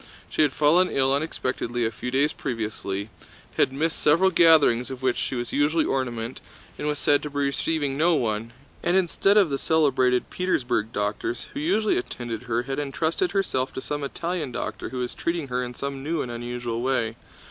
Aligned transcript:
She 0.31 0.41
had 0.41 0.51
fallen 0.51 0.89
ill 0.89 1.13
unexpectedly 1.13 1.85
a 1.85 1.91
few 1.91 2.09
days 2.09 2.33
previously, 2.33 3.11
had 3.57 3.71
missed 3.71 3.99
several 3.99 4.31
gatherings 4.31 4.89
of 4.89 5.03
which 5.03 5.15
she 5.17 5.35
was 5.35 5.53
usually 5.53 5.83
the 5.83 5.91
ornament, 5.91 6.41
and 6.75 6.87
was 6.87 6.97
said 6.97 7.21
to 7.21 7.29
be 7.29 7.37
receiving 7.37 7.97
no 7.99 8.15
one, 8.15 8.51
and 8.81 8.97
instead 8.97 9.37
of 9.37 9.51
the 9.51 9.59
celebrated 9.59 10.31
Petersburg 10.31 10.91
doctors 10.91 11.45
who 11.53 11.59
usually 11.59 11.99
attended 11.99 12.49
her 12.49 12.63
had 12.63 12.79
entrusted 12.79 13.33
herself 13.33 13.73
to 13.75 13.79
some 13.81 14.03
Italian 14.03 14.51
doctor 14.51 14.89
who 14.89 14.97
was 14.97 15.13
treating 15.13 15.49
her 15.49 15.63
in 15.63 15.75
some 15.75 16.01
new 16.01 16.23
and 16.23 16.31
unusual 16.31 16.81
way. 16.81 17.15